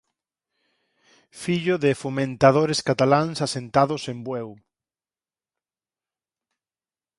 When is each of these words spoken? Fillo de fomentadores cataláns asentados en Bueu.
Fillo 1.41 1.75
de 1.83 1.91
fomentadores 2.03 2.79
cataláns 2.87 3.37
asentados 3.47 4.03
en 4.11 4.17
Bueu. 4.25 4.49